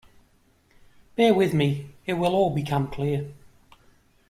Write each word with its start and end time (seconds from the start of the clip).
Bear 1.15 1.31
with 1.31 1.53
me; 1.53 1.91
it 2.07 2.13
will 2.13 2.33
all 2.33 2.49
become 2.49 2.87
clear. 2.87 3.31